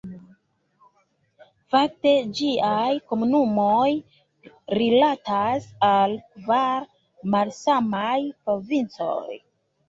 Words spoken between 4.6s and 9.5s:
rilatas al kvar malsamaj provincoj.